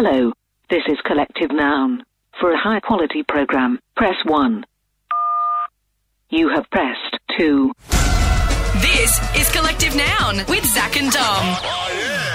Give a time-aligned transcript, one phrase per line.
[0.00, 0.30] Hello,
[0.70, 2.04] this is Collective Noun.
[2.38, 4.64] For a high quality program, press 1.
[6.30, 7.72] You have pressed 2.
[8.80, 11.56] This is Collective Noun with Zach and Dom.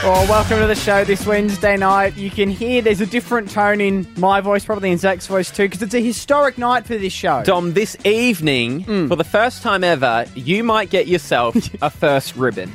[0.03, 2.17] Well, welcome to the show this Wednesday night.
[2.17, 5.63] You can hear there's a different tone in my voice, probably in Zach's voice too,
[5.63, 7.43] because it's a historic night for this show.
[7.43, 9.07] Dom, this evening, Hmm.
[9.07, 12.73] for the first time ever, you might get yourself a first ribbon.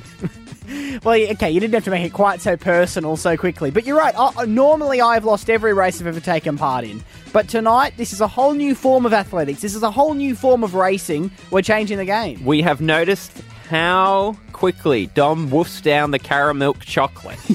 [1.05, 3.97] Well, okay, you didn't have to make it quite so personal so quickly, but you're
[3.99, 4.15] right.
[4.17, 8.21] I, normally, I've lost every race I've ever taken part in, but tonight, this is
[8.21, 9.61] a whole new form of athletics.
[9.61, 11.31] This is a whole new form of racing.
[11.51, 12.45] We're changing the game.
[12.45, 13.33] We have noticed
[13.69, 17.39] how quickly Dom woofs down the caramel chocolate.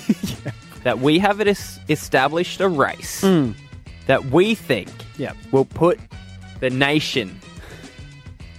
[0.84, 3.56] That we have es- established a race mm.
[4.08, 5.38] that we think Yep.
[5.54, 5.98] will put
[6.60, 7.40] the nation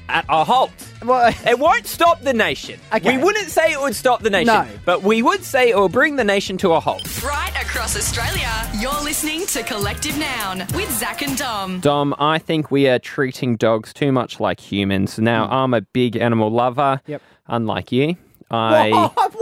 [0.09, 0.71] at a halt.
[1.05, 2.79] Well, It won't stop the nation.
[2.93, 3.17] Okay.
[3.17, 4.67] We wouldn't say it would stop the nation, No.
[4.85, 7.23] but we would say it will bring the nation to a halt.
[7.23, 11.81] Right across Australia, you're listening to Collective Noun with Zach and Dom.
[11.81, 15.19] Dom, I think we are treating dogs too much like humans.
[15.19, 15.53] Now, hmm.
[15.55, 17.01] I'm a big animal lover.
[17.07, 17.23] Yep.
[17.47, 18.17] Unlike you,
[18.51, 19.35] I, what?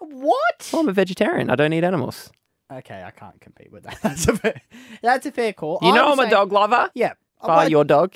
[0.00, 0.70] what?
[0.74, 1.50] I'm a vegetarian.
[1.50, 2.30] I don't eat animals.
[2.72, 3.98] Okay, I can't compete with that.
[4.02, 4.60] That's a fair,
[5.00, 5.78] that's a fair call.
[5.82, 6.90] You know I'm I'm a saying- dog lover.
[6.94, 7.12] Yeah.
[7.40, 8.14] By Well, your dog.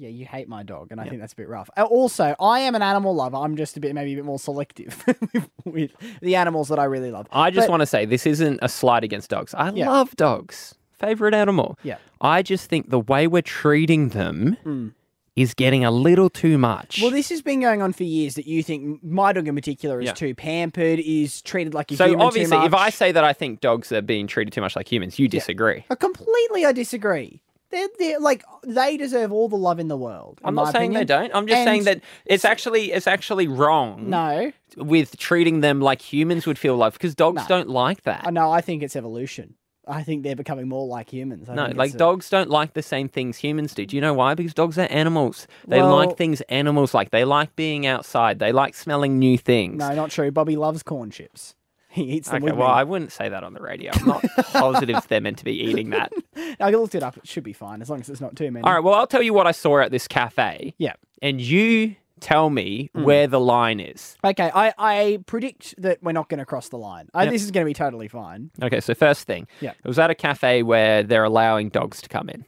[0.00, 1.68] Yeah, you hate my dog, and I think that's a bit rough.
[1.76, 3.36] Uh, Also, I am an animal lover.
[3.36, 5.04] I'm just a bit, maybe a bit more selective
[5.34, 7.26] with, with the animals that I really love.
[7.32, 9.54] I just But- want to say this isn't a slight against dogs.
[9.54, 9.90] I Yeah.
[9.90, 10.74] love dogs.
[10.92, 11.78] Favorite animal.
[11.82, 11.98] Yeah.
[12.20, 14.94] I just think the way we're treating them
[15.36, 16.98] is getting a little too much.
[17.00, 18.34] Well, this has been going on for years.
[18.34, 20.14] That you think my dog in particular is Yeah.
[20.14, 23.32] too pampered, is treated like a so human So obviously, if I say that I
[23.32, 25.84] think dogs are being treated too much like humans, you disagree.
[25.88, 27.40] Uh, completely, I disagree.
[27.70, 30.38] They're, they're like they deserve all the love in the world.
[30.42, 31.00] in I'm not saying opinion.
[31.00, 31.30] they don't.
[31.34, 34.08] I'm just saying that it's actually it's actually wrong.
[34.08, 37.48] No, with treating them like humans would feel love because dogs No.
[37.48, 38.32] don't like that.
[38.32, 38.50] No.
[38.50, 39.54] I think it's evolution.
[39.90, 41.48] I think they're becoming more like humans.
[41.48, 43.86] I No, like a- dogs don't like the same things humans do.
[43.86, 44.34] Do you know why?
[44.34, 45.46] Because dogs are animals.
[45.66, 47.10] They Well- like things animals like.
[47.10, 48.38] They like being outside.
[48.38, 49.78] They like smelling new things.
[49.78, 50.30] No, not true.
[50.30, 51.54] Bobby loves corn chips.
[51.98, 52.74] He eats them okay, well, me.
[52.74, 53.90] I wouldn't say that on the radio.
[53.94, 56.12] I'm not positive they're meant to be eating that.
[56.60, 57.16] I looked it up.
[57.16, 58.64] It should be fine as long as it's not too many.
[58.64, 60.94] All right, well, I'll tell you what I saw at this cafe, Yeah.
[61.22, 63.04] and you tell me Hmm.
[63.04, 64.16] where the line is.
[64.24, 64.50] Okay.
[64.52, 67.08] I, I predict that we're not going to cross the line.
[67.14, 67.32] I, Yep.
[67.32, 68.50] This is going to be totally fine.
[68.60, 69.70] Okay, so first thing, Yeah.
[69.82, 72.44] it was at a cafe where they're allowing dogs to come in.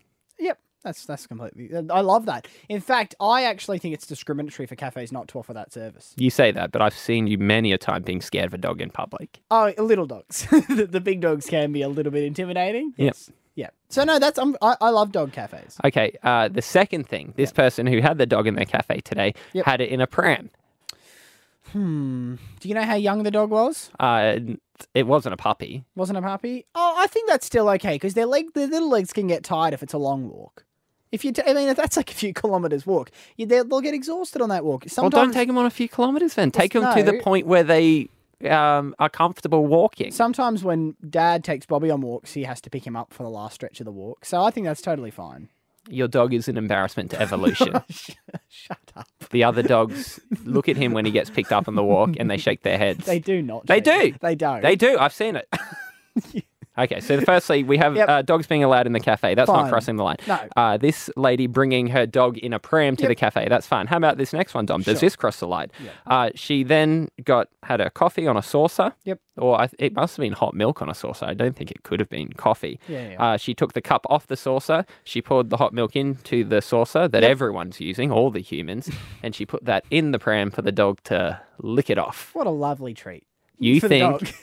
[0.80, 0.84] Yep.
[0.84, 1.70] That's that's completely.
[1.90, 2.48] I love that.
[2.68, 6.14] In fact, I actually think it's discriminatory for cafes not to offer that service.
[6.16, 8.80] You say that, but I've seen you many a time being scared of a dog
[8.80, 9.40] in public.
[9.50, 10.46] Oh, little dogs.
[10.68, 12.94] the, the big dogs can be a little bit intimidating.
[12.96, 13.16] Yep.
[13.56, 13.70] Yeah.
[13.88, 15.76] So no, that's I, I love dog cafes.
[15.84, 19.34] Okay, uh, the second thing, this person who had the dog in their cafe today
[19.52, 19.66] Yep.
[19.66, 20.50] had it in a pram.
[21.72, 22.36] Hmm.
[22.58, 23.90] Do you know how young the dog was?
[24.00, 24.36] Uh,
[24.94, 25.84] it wasn't a puppy.
[25.94, 26.66] Wasn't a puppy?
[26.74, 29.74] Oh, I think that's still okay because their leg, their little legs can get tired
[29.74, 30.64] if it's a long walk.
[31.12, 33.80] If you, t- I mean, if that's like a few kilometers walk, you, they'll, they'll
[33.80, 34.84] get exhausted on that walk.
[34.84, 36.50] Well, Sometimes, don't take them on a few kilometres then.
[36.50, 38.08] Take them to the point where they
[38.48, 40.12] um, are comfortable walking.
[40.12, 43.30] Sometimes when Dad takes Bobby on walks, he has to pick him up for the
[43.30, 44.24] last stretch of the walk.
[44.24, 45.48] So I think that's totally fine.
[45.88, 47.72] Your dog is an embarrassment to evolution.
[48.48, 49.08] Shut up.
[49.30, 52.30] the other dogs look at him when he gets picked up on the walk and
[52.30, 53.06] they shake their heads.
[53.06, 53.66] They do not.
[53.66, 54.14] They do.
[54.20, 54.60] They don't.
[54.62, 54.98] They do.
[54.98, 55.48] I've seen it.
[56.78, 58.08] Okay, so firstly, we have Yep.
[58.08, 59.34] uh, dogs being allowed in the cafe.
[59.34, 60.16] That's not crossing the line.
[60.26, 60.38] No.
[60.56, 63.08] Uh, this lady bringing her dog in a pram to Yep.
[63.08, 63.48] the cafe.
[63.48, 63.88] That's fine.
[63.88, 64.82] How about this next one, Dom?
[64.82, 65.06] Does Sure.
[65.06, 65.68] this cross the line?
[66.06, 68.92] Uh, she then got had her coffee on a saucer.
[69.04, 69.18] Yep.
[69.36, 71.26] Or I, it must have been hot milk on a saucer.
[71.26, 72.78] I don't think it could have been coffee.
[72.88, 73.22] Yeah, yeah.
[73.22, 74.84] Uh, she took the cup off the saucer.
[75.02, 78.90] She poured the hot milk into the saucer that everyone's using, all the humans,
[79.22, 82.30] and she put that in the pram for the dog to lick it off.
[82.34, 83.24] What a lovely treat.
[83.60, 84.34] You think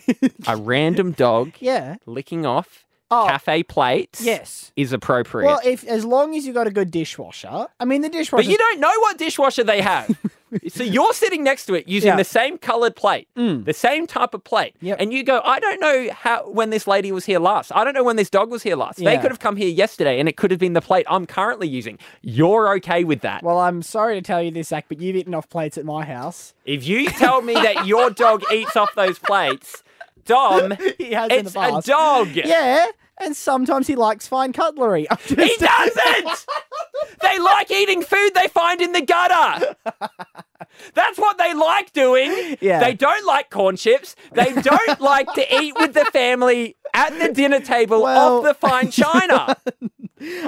[0.47, 1.95] a random dog yeah.
[2.05, 3.25] licking off Oh.
[3.29, 4.71] cafe plates Yes.
[4.75, 5.47] is appropriate.
[5.47, 8.43] Well, if as long as you've got a good dishwasher, I mean the dishwasher.
[8.43, 10.13] but you don't know what dishwasher they have.
[10.67, 12.15] so you're sitting next to it using Yeah.
[12.15, 12.17] Mm.
[12.17, 14.97] the same coloured plate, the same type of plate, Yep.
[14.99, 17.71] and you go, I don't know how when this lady was here last.
[17.73, 18.97] I don't know when this dog was here last.
[18.97, 21.67] They could have come here yesterday, and it could have been the plate I'm currently
[21.69, 21.99] using.
[22.21, 23.41] You're okay with that?
[23.43, 26.03] Well, I'm sorry to tell you this, Zach, but you've eaten off plates at my
[26.05, 26.53] house.
[26.65, 29.81] if you tell me that your dog eats off those plates,
[30.25, 32.27] Dom, He has in it's a dog.
[32.35, 32.87] Yeah,
[33.19, 35.07] and sometimes he likes fine cutlery.
[35.27, 36.45] He doesn't!
[37.21, 39.75] they like eating food they find in the gutter.
[40.93, 42.57] That's what they like doing.
[42.61, 42.79] Yeah.
[42.79, 44.15] They don't like corn chips.
[44.33, 48.53] They don't like to eat with the family at the dinner table Well- of the
[48.53, 49.55] fine china.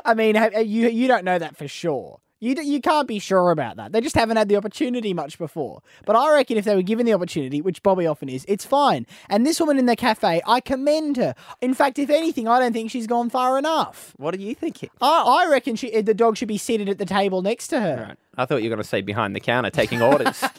[0.05, 0.35] I mean,
[0.65, 2.19] you you don't know that for sure.
[2.41, 3.91] You, d- you can't be sure about that.
[3.91, 5.81] They just haven't had the opportunity much before.
[6.05, 9.05] But I reckon if they were given the opportunity, which Bobby often is, it's fine.
[9.29, 11.35] And this woman in the cafe, I commend her.
[11.59, 14.13] In fact, if anything, I don't think she's gone far enough.
[14.17, 14.89] What are you thinking?
[15.01, 18.05] I, I reckon she, the dog should be seated at the table next to her.
[18.07, 18.17] Right.
[18.37, 20.43] I thought you were going to say behind the counter taking orders.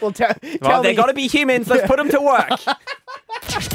[0.00, 1.66] Well, tell, well, tell they've got to be humans.
[1.66, 2.60] Let's put them to work.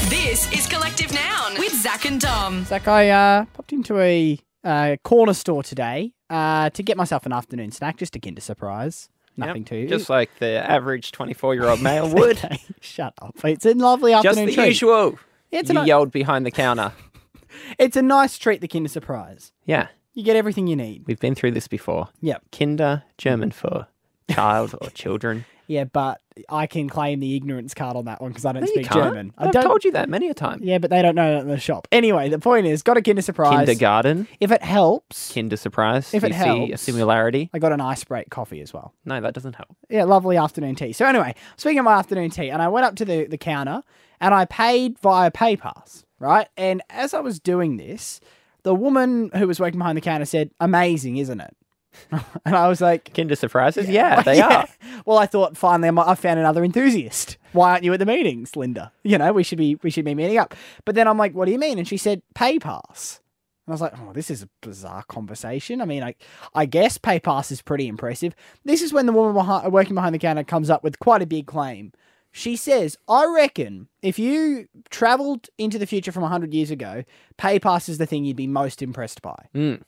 [0.09, 2.63] This is Collective Noun with Zach and Dom.
[2.65, 7.33] Zach, I uh, popped into a uh, corner store today uh, to get myself an
[7.33, 9.09] afternoon snack, just a Kinder Surprise.
[9.39, 9.65] Nothing Yep.
[9.69, 9.87] too.
[9.87, 12.37] Just like the average 24 year old male would.
[12.43, 13.35] Okay, shut up.
[13.45, 14.67] It's a lovely afternoon Just the treat.
[14.69, 15.19] usual.
[15.51, 16.91] It's, you a, yelled behind the counter.
[17.79, 19.51] it's a nice treat, the Kinder Surprise.
[19.65, 21.03] Yeah, You get everything you need.
[21.07, 22.09] we've been through this before.
[22.21, 22.43] Yep.
[22.51, 23.87] Kinder, German for
[24.29, 25.45] child or children.
[25.67, 28.67] Yeah, but I can claim the ignorance card on that one because I don't No,
[28.67, 29.03] you speak can't.
[29.03, 29.33] German.
[29.37, 29.63] I I've don't.
[29.63, 30.59] told you that many a time.
[30.63, 31.87] Yeah, but they don't know that in the shop.
[31.91, 33.65] Anyway, the point is, got a Kinder Surprise.
[33.67, 36.13] Kindergarten, If it helps, Kinder Surprise.
[36.13, 36.81] If it you see a helps.
[36.83, 37.49] similarity?
[37.53, 38.93] I got an ice break coffee as well.
[39.03, 39.75] No, that doesn't help.
[39.89, 40.93] Yeah, lovely afternoon tea.
[40.93, 43.81] So anyway, speaking of my afternoon tea, and I went up to the, the counter
[44.21, 46.47] and I paid via PayPass, right?
[46.55, 48.21] And as I was doing this,
[48.63, 51.55] the woman who was working behind the counter said, "Amazing, isn't it?"
[52.11, 53.89] and I was like, Kinder Surprises?
[53.89, 54.61] Yeah, they Yeah.
[54.61, 54.67] are.
[55.05, 57.37] Well, I thought finally I found another enthusiast.
[57.53, 58.91] Why aren't you at the meetings, Linda?
[59.03, 60.53] You know, we should be we should be meeting up.
[60.85, 61.77] But then I'm like, what do you mean?
[61.79, 63.19] And she said PayPass.
[63.65, 65.81] And I was like, oh, this is a bizarre conversation.
[65.81, 66.15] I mean, I,
[66.55, 68.33] I guess PayPass is pretty impressive.
[68.63, 71.25] This is when the woman behind, working behind the counter comes up with quite a
[71.25, 71.91] big claim.
[72.31, 77.03] She says, I reckon if you traveled into the future from 100 years ago,
[77.37, 79.47] PayPass is the thing you'd be most impressed by.
[79.53, 79.81] Mm.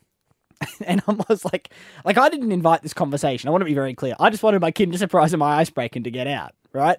[0.86, 1.70] And I was like,
[2.06, 3.48] like I didn't invite this conversation.
[3.48, 4.16] I want to be very clear.
[4.20, 6.98] I just wanted my Kinder Surprise and my icebreaker to get out, right?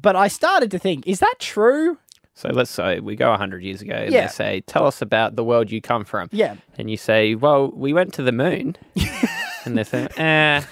[0.00, 1.98] But I started to think, is that true?
[2.34, 4.22] So let's say we go 100 years ago and Yeah.
[4.22, 6.28] they say, Tell us about the world you come from.
[6.32, 6.56] Yeah.
[6.78, 8.76] And you say, Well, we went to the moon.
[9.64, 10.62] and they say, Eh,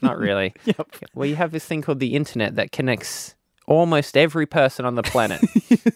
[0.00, 0.54] not really.
[0.64, 0.96] Yep.
[1.14, 3.34] Well, you have this thing called the internet that connects
[3.66, 5.40] almost every person on the planet.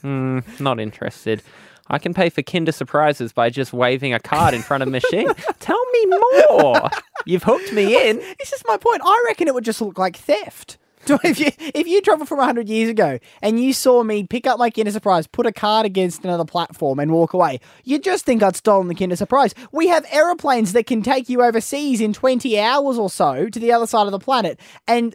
[0.03, 1.43] Hmm, not interested.
[1.89, 4.93] I can pay for Kinder Surprises by just waving a card in front of a
[4.93, 5.29] machine.
[5.61, 6.91] Tell me more.
[7.27, 8.17] You've hooked me in.
[8.39, 9.03] This is my point.
[9.05, 10.79] I reckon it would just look like theft.
[11.25, 14.59] If you if you traveled from 100 years ago and you saw me pick up
[14.59, 18.43] my Kinder Surprise, put a card against another platform and walk away, you'd just think
[18.43, 19.53] I'd stolen the Kinder Surprise.
[19.73, 23.73] We have aeroplanes that can take you overseas in 20 hours or so to the
[23.73, 25.13] other side of the planet, and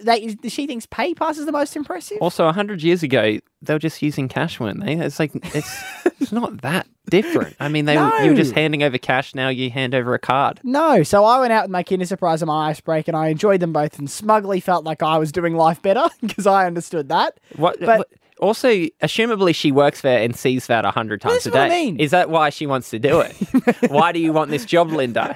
[0.48, 2.18] she thinks PayPass is the most impressive.
[2.20, 4.94] Also, 100 years ago, they were just using cash, weren't they?
[4.94, 5.84] It's like, it's,
[6.20, 7.56] it's not that different.
[7.60, 9.36] I mean, they were, you were just handing over cash.
[9.36, 10.60] Now you hand over a card.
[10.64, 13.28] No, so I went out with my Kinder Surprise and my Ice Break, and I
[13.28, 17.10] enjoyed them both, and smugly felt like I was doing life better because I understood
[17.10, 17.40] that.
[17.56, 17.80] What?
[17.80, 18.10] But- what-
[18.40, 18.70] also,
[19.02, 21.86] assumably, she works there and sees that a hundred times That's a what I day.
[21.86, 22.00] mean.
[22.00, 23.36] Is that why she wants to do it?
[23.92, 25.36] why do you want this job, Linda?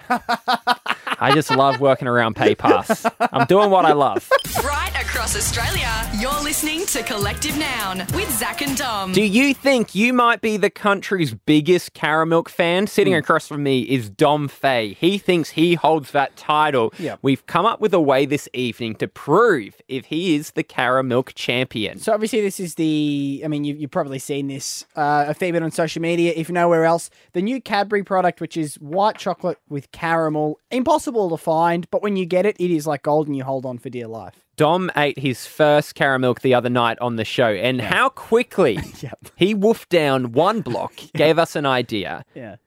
[1.20, 3.12] I just love working around PayPass.
[3.32, 4.30] I'm doing what I love.
[4.64, 4.91] Right
[5.22, 9.12] across Australia, you're listening to Collective Noun with Zach and Dom.
[9.12, 12.88] Do you think you might be the country's biggest Caramilk fan?
[12.88, 14.94] Sitting across from me is Dom Fay.
[14.94, 16.92] He thinks he holds that title.
[16.98, 17.20] Yep.
[17.22, 21.36] We've come up with a way this evening to prove if he is the Caramilk
[21.36, 22.00] champion.
[22.00, 23.44] So obviously, this is the.
[23.46, 26.50] I mean, you, you've probably seen this uh, a fair bit on social media, if
[26.50, 27.12] nowhere else.
[27.34, 32.16] The new Cadbury product, which is white chocolate with caramel, impossible to find, but when
[32.16, 34.48] you get it, it is like gold, and you hold on for dear life.
[34.58, 39.20] Dom ate his first Caramilk the other night on the show, and how quickly Yep.
[39.36, 42.26] he woofed down one block gave us an idea.
[42.36, 42.58] Yeah.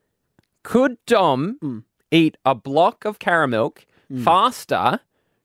[0.62, 1.84] Could Dom Mm.
[2.10, 3.84] eat a block of Caramilk
[4.22, 5.00] faster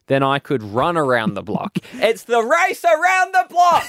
[0.08, 1.78] than I could run around the block?
[1.94, 3.88] it's the race around the block!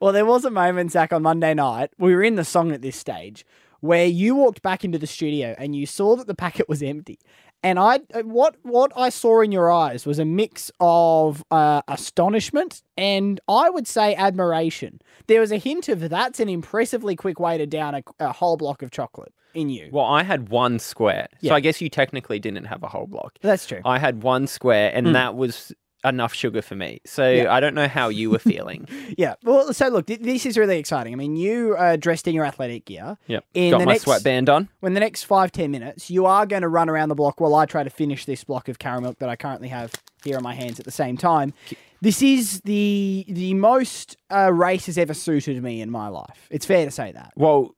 [0.00, 1.90] Well, there was a moment, Zach, on Monday night.
[1.98, 3.46] We were in the song at this stage
[3.80, 7.18] where you walked back into the studio and you saw that the packet was empty.
[7.62, 11.82] And I, uh, what what I saw in your eyes was a mix of uh,
[11.88, 15.00] astonishment and I would say admiration.
[15.26, 18.56] There was a hint of that's an impressively quick way to down a, a whole
[18.56, 19.90] block of chocolate in you.
[19.92, 21.28] Well, I had one square.
[21.40, 21.50] Yeah.
[21.50, 23.38] So I guess you technically didn't have a whole block.
[23.42, 23.80] That's true.
[23.84, 25.72] I had one square, and that was
[26.04, 27.00] enough sugar for me.
[27.06, 27.28] So.
[27.30, 27.52] Yeah.
[27.52, 28.88] I don't know how you were feeling.
[29.18, 29.34] Yeah.
[29.42, 31.12] Well, so look, th- this is really exciting.
[31.12, 33.18] I mean, you uh, dressed in your athletic gear.
[33.26, 33.44] yep.
[33.54, 34.68] In Got the my next- sweatband on.
[34.80, 37.54] when the next five ten minutes you are going to run around the block while
[37.54, 39.92] I try to finish this block of caramel that I currently have
[40.24, 41.52] here in my hands at the same time.
[42.00, 46.46] This is the the most uh, race has ever suited me in my life.
[46.50, 47.32] It's fair to say that.
[47.36, 47.74] Well,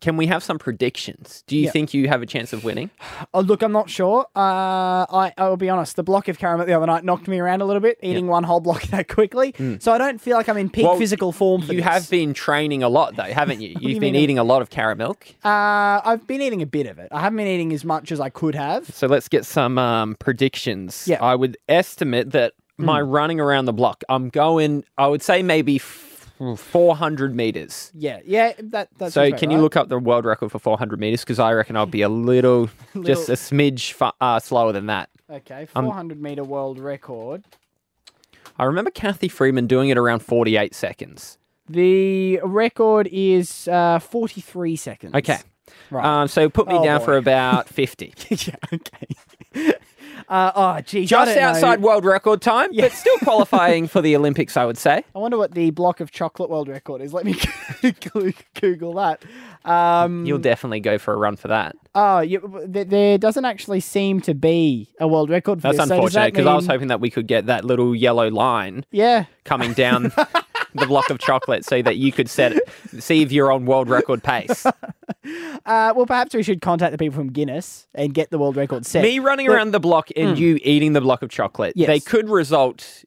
[0.00, 1.42] can we have some predictions?
[1.46, 1.70] Do you Yeah.
[1.70, 2.90] think you have a chance of winning?
[3.32, 4.26] Oh, look, I'm not sure.
[4.36, 5.96] Uh, I, I will be honest.
[5.96, 8.44] The block of caramel the other night knocked me around a little bit, eating one
[8.44, 9.54] whole block that quickly.
[9.78, 10.88] So I don't feel like I'm in peak Mm.
[10.88, 11.88] Well, physical form for You this.
[11.90, 13.68] have been training a lot, though, haven't you?
[13.80, 14.16] you You've been mean?
[14.22, 15.16] eating a lot of Caramilk.
[15.44, 17.08] Uh, I've been eating a bit of it.
[17.12, 18.86] I haven't been eating as much as I could have.
[18.94, 21.06] So let's get some um, predictions.
[21.08, 21.22] Yeah.
[21.22, 25.78] I would estimate that my running around the block, I'm going, I would say maybe
[26.38, 27.90] 400 meters.
[27.94, 28.52] Yeah, yeah.
[28.58, 28.88] That.
[28.98, 31.20] That's So can you look up the world record for 400 meters?
[31.20, 32.70] Because I reckon I'll be a little,
[33.02, 35.10] just a smidge fu- uh, slower than that.
[35.30, 37.44] Okay, Um, 400 meter world record.
[38.58, 41.38] I remember Cathy Freeman doing it around 48 seconds.
[41.68, 45.14] The record is uh, 43 seconds.
[45.14, 45.38] Okay.
[45.90, 46.04] Right.
[46.22, 47.04] Um, so put me Oh, down boy.
[47.06, 48.12] for about 50.
[48.28, 48.54] yeah.
[48.72, 49.74] Okay.
[50.28, 51.40] Uh, oh, Just don't know.
[51.42, 55.04] outside world record time, but still qualifying for the Olympics, I would say.
[55.14, 57.12] I wonder what the block of chocolate world record is.
[57.12, 57.36] Let me
[58.60, 59.22] Google that.
[59.64, 61.76] Um, You'll definitely go for a run for that.
[61.94, 65.88] oh, you, there, doesn't actually seem to be a world record for That's this.
[65.88, 68.84] so unfortunate that because I was hoping that we could get that little yellow line
[68.90, 69.24] Yeah.
[69.44, 70.12] coming down
[70.74, 72.58] the block of chocolate so that you could set
[72.98, 74.66] see if you're on world record pace.
[75.66, 78.84] Uh, well, perhaps we should contact the people from Guinness and get the world record
[78.84, 79.02] set.
[79.02, 81.86] Me running Look- around the block and you eating the block of chocolate, Yes.
[81.86, 83.04] they could result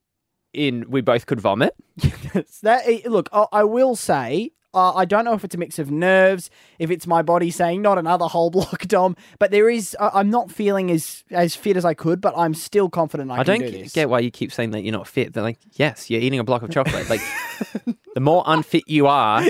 [0.51, 1.75] in we both could vomit.
[2.33, 4.51] Yes, that eh, look, I, I will say.
[4.73, 7.81] Uh, I don't know if it's a mix of nerves, if it's my body saying
[7.81, 9.15] not another whole block, Dom.
[9.39, 12.53] But there is, uh, I'm not feeling as as fit as I could, but I'm
[12.53, 13.93] still confident I, I can don't do this.
[13.93, 15.33] get why you keep saying that you're not fit.
[15.33, 17.09] They're like, yes, you're eating a block of chocolate.
[17.09, 17.21] Like,
[18.13, 19.43] the more unfit you are,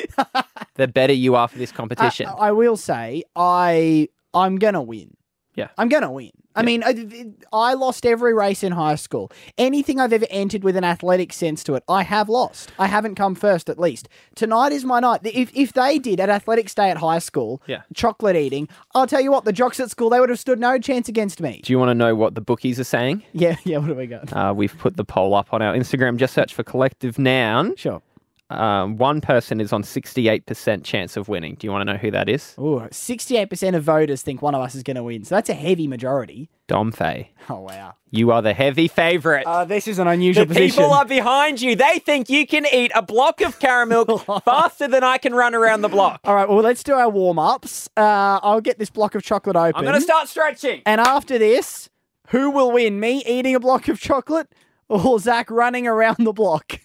[0.75, 2.27] the better you are for this competition.
[2.27, 5.15] I, I will say I I'm gonna win.
[5.55, 5.69] Yeah.
[5.77, 6.31] I'm gonna win.
[6.57, 9.31] I mean, I, I lost every race in high school.
[9.57, 12.71] Anything I've ever entered with an athletic sense to it, I have lost.
[12.79, 14.09] I haven't come first, at least.
[14.35, 15.21] Tonight is my night.
[15.23, 17.83] If, if they did at athletics day at high school, Yeah.
[17.93, 20.77] chocolate eating, I'll tell you what, the jocks at school, they would have stood no
[20.79, 21.61] chance against me.
[21.63, 23.23] Do you want to know what the bookies are saying?
[23.33, 24.33] Yeah, yeah, what have we got?
[24.33, 26.17] Uh, we've put the poll up on our Instagram.
[26.17, 27.75] Just search for collective noun.
[27.75, 28.01] Sure.
[28.49, 31.55] Um, one person is on 68% chance of winning.
[31.55, 32.55] Do you want to know who that is?
[32.57, 35.25] Ooh, 68% of voters think one of us is going to win.
[35.25, 36.49] So that's a heavy majority.
[36.67, 37.31] Dom Fay.
[37.49, 37.95] Oh, wow.
[38.09, 39.45] You are the heavy favourite.
[39.45, 40.83] Uh, this is an unusual the position.
[40.83, 41.75] people are behind you.
[41.75, 45.81] They think you can eat a block of caramel faster than I can run around
[45.81, 46.21] the block.
[46.23, 47.89] All right, well, let's do our warm ups.
[47.97, 49.73] Uh, I'll get this block of chocolate open.
[49.75, 50.81] I'm going to start stretching.
[50.85, 51.89] And after this,
[52.29, 52.99] who will win?
[52.99, 54.47] Me eating a block of chocolate
[54.89, 56.79] or Zach running around the block?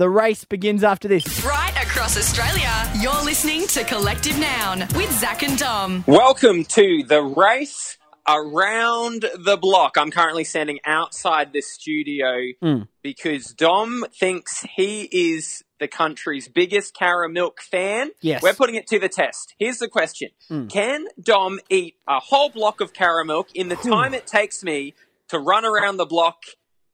[0.00, 1.44] The race begins after this.
[1.44, 6.04] Right across Australia, you're listening to Collective Noun with Zach and Dom.
[6.06, 9.98] Welcome to the race around the block.
[9.98, 12.82] I'm currently standing outside the studio Hmm.
[13.02, 18.08] because Dom thinks he is the country's biggest Caramilk fan.
[18.22, 18.42] Yes.
[18.42, 19.54] We're putting it to the test.
[19.58, 20.30] Here's the question.
[20.70, 24.94] Can Dom eat a whole block of Caramilk in the time it takes me
[25.28, 26.36] to run around the block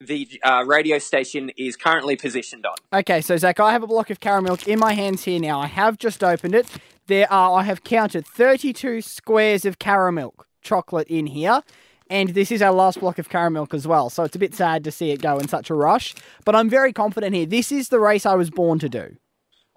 [0.00, 2.74] the uh, radio station is currently positioned on?
[2.92, 5.60] Okay, so Zach, I have a block of caramel in my hands here now.
[5.60, 6.66] I have just opened it.
[7.06, 11.62] There are, I have counted 32 squares of caramel chocolate in here.
[12.08, 14.10] And this is our last block of caramel as well.
[14.10, 16.14] So it's a bit sad to see it go in such a rush.
[16.44, 17.46] But I'm very confident here.
[17.46, 19.16] This is the race I was born to do.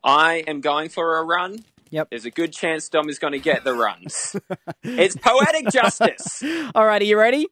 [0.03, 1.65] I am going for a run.
[1.89, 2.11] Yep.
[2.11, 4.35] There's a good chance Dom is going to get the runs.
[4.83, 6.43] it's poetic justice.
[6.75, 7.47] All right, are you ready?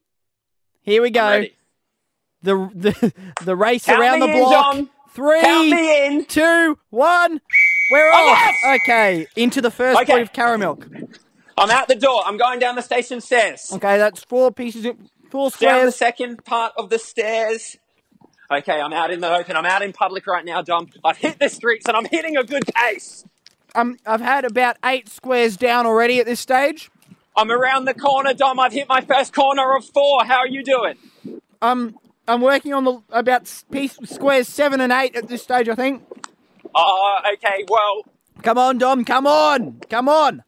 [0.82, 1.44] Here we go.
[2.42, 3.12] The, the
[3.44, 4.74] the race Count around the in, block.
[4.74, 4.90] Dom.
[5.10, 6.24] Three, Count me in.
[6.26, 7.40] two, one.
[7.90, 8.64] We're I'm off.
[8.64, 8.80] off.
[8.82, 10.12] Okay, into the first Okay.
[10.12, 10.78] point of caramel.
[11.56, 12.22] I'm out the door.
[12.24, 13.70] I'm going down the station stairs.
[13.72, 14.96] Okay, that's four pieces, of,
[15.30, 17.76] four Down the second part of the stairs.
[18.50, 19.56] Okay, I'm out in the open.
[19.56, 20.88] I'm out in public right now, Dom.
[21.04, 23.24] I've hit the streets and I'm hitting a good pace.
[23.74, 26.90] Um, I've had about eight squares down already at this stage.
[27.36, 28.58] I'm around the corner, Dom.
[28.58, 30.24] I've hit my first corner of four.
[30.24, 30.94] How are you doing?
[31.60, 31.96] Um,
[32.28, 35.68] I'm working on the about piece squares seven and eight at this stage.
[35.68, 36.02] I think.
[36.74, 37.64] Oh, okay.
[37.68, 38.04] Well,
[38.42, 39.04] Come on, Dom.
[39.04, 39.80] Come on.
[39.90, 40.44] Come on.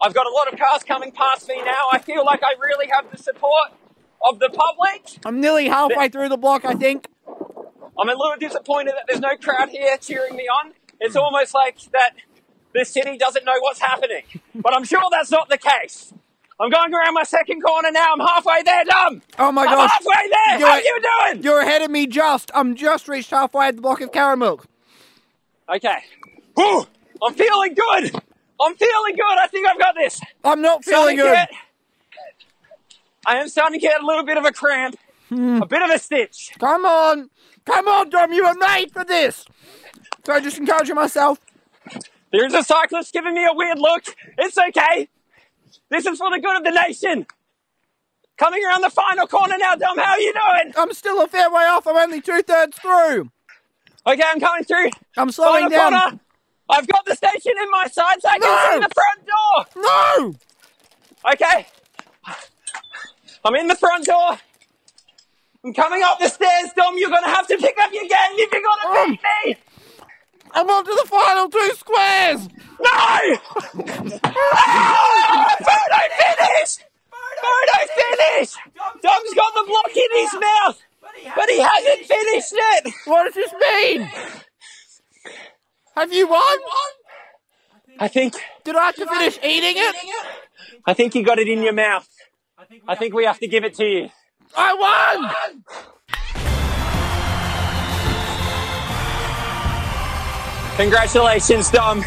[0.00, 1.88] I've got a lot of cars coming past me now.
[1.92, 3.72] I feel like I really have the support
[4.28, 5.18] of the public.
[5.26, 6.64] I'm nearly halfway through the block.
[6.64, 7.08] I think.
[7.26, 10.72] I'm a little disappointed that there's no crowd here cheering me on.
[11.00, 12.12] It's almost like that
[12.72, 14.22] the city doesn't know what's happening.
[14.54, 16.12] But I'm sure that's not the case.
[16.60, 18.12] I'm going around my second corner now.
[18.14, 19.22] I'm halfway there, Dom.
[19.38, 20.58] Oh my I'm halfway there.
[20.58, 21.00] You're- How you
[21.32, 21.42] doing?
[21.44, 22.06] You're ahead of me.
[22.06, 22.50] Just.
[22.54, 24.60] I'm just reached halfway at the block of caramel.
[25.72, 25.98] Okay.
[26.56, 26.86] Whew.
[27.22, 28.14] I'm feeling good.
[28.60, 29.38] I'm feeling good.
[29.38, 30.20] I think I've got this.
[30.44, 31.32] I'm not feeling good.
[31.32, 31.50] get-
[33.26, 34.96] I am starting to get a little bit of a cramp,
[35.28, 35.60] Hmm.
[35.62, 36.52] a bit of a stitch.
[36.58, 37.30] Come on.
[37.66, 38.32] Come on, Dom.
[38.32, 39.44] You were made for this.
[40.24, 41.38] So I just encouraging myself.
[42.32, 44.04] There's a cyclist giving me a weird look.
[44.38, 45.08] It's okay.
[45.90, 47.26] This is for the good of the nation.
[48.36, 49.98] Coming around the final corner now, Dom.
[49.98, 50.72] How are you doing?
[50.76, 51.86] I'm still a fair way off.
[51.86, 53.30] I'm only two thirds through.
[54.06, 54.90] Okay, I'm coming through.
[55.16, 55.92] I'm slowing Final down.
[55.92, 56.20] corner.
[56.70, 58.24] I've got the station in my sights.
[58.24, 58.72] I can No.
[58.74, 59.82] see the front door.
[59.82, 61.32] No!
[61.32, 61.66] Okay.
[63.44, 64.38] I'm in the front door.
[65.64, 66.96] I'm coming up the stairs, Dom.
[66.96, 69.06] You're gonna have to pick up your game if you're gonna oh.
[69.10, 69.56] beat me.
[70.52, 72.48] I'm on to the final two squares!
[72.80, 72.90] No!
[74.24, 75.56] Ah!
[75.58, 76.78] Photo finish!
[77.42, 78.50] Photo finish!
[79.02, 80.78] Dom's got the block in his mouth,
[81.36, 82.94] but he hasn't finished it.
[83.06, 84.10] What does this mean?
[85.96, 86.58] Have you won?
[87.98, 89.96] I think, Did I have to finish eating it?
[90.86, 92.08] I think you got it in your mouth.
[92.86, 94.10] I think we have to give it to you.
[94.56, 95.64] I won!
[100.78, 102.04] Congratulations, Dom.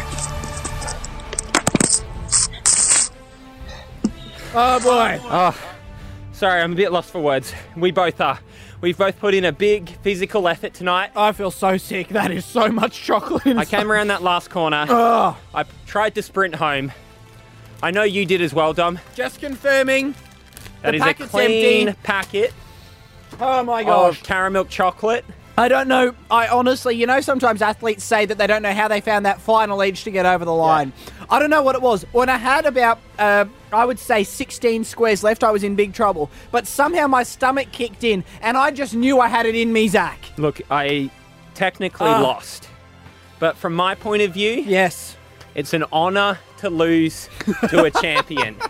[4.54, 5.18] Oh boy.
[5.24, 5.54] Oh,
[6.32, 7.52] sorry, I'm a bit lost for words.
[7.76, 8.38] We both are.
[8.80, 11.10] We've both put in a big physical effort tonight.
[11.14, 12.08] I feel so sick.
[12.08, 14.86] That is so much chocolate I came around that last corner.
[14.90, 16.92] Oh, I tried to sprint home.
[17.82, 18.98] I know you did as well, Dom.
[19.14, 20.14] just confirming.
[20.80, 22.00] That The is a packet's clean empty.
[22.02, 22.54] packet
[23.38, 24.18] Oh my gosh.
[24.18, 25.24] of caramel chocolate.
[25.58, 26.14] I don't know.
[26.30, 29.38] I honestly, you know, sometimes athletes say that they don't know how they found that
[29.40, 30.94] final edge to get over the line.
[31.28, 32.04] I don't know what it was.
[32.12, 35.92] When I had about, uh, I would say, 16 squares left, I was in big
[35.92, 36.30] trouble.
[36.50, 39.88] But somehow my stomach kicked in, and I just knew I had it in me,
[39.88, 40.18] Zach.
[40.38, 41.10] Look, I
[41.54, 42.20] technically Ah.
[42.22, 42.68] lost.
[43.38, 45.16] But from my point of view, Yes.
[45.54, 47.28] it's an honor to lose
[47.68, 48.56] to a champion.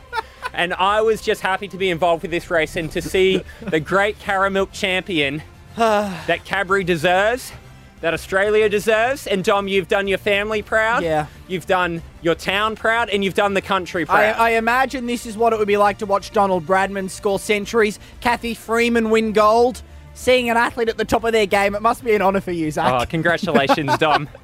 [0.55, 3.81] And I was just happy to be involved with this race and to see the
[3.81, 5.41] great Caramilk champion
[5.77, 7.53] that Cadbury deserves,
[8.01, 9.27] that Australia deserves.
[9.27, 11.03] And Dom, you've done your family proud.
[11.03, 11.27] Yeah.
[11.49, 14.37] You've done your town proud, and you've done the country I, proud.
[14.37, 17.99] I imagine this is what it would be like to watch Donald Bradman score centuries,
[18.21, 19.83] Cathy Freeman win gold.
[20.15, 22.53] Seeing an athlete at the top of their game, it must be an honour for
[22.53, 23.03] you, Zach.
[23.03, 24.29] oh, congratulations, Dom.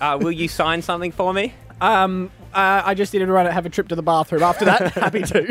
[0.00, 1.54] Uh, will you sign something for me?
[1.80, 4.42] Um, uh, I just needed to run have a trip to the bathroom.
[4.42, 5.42] After that, happy to.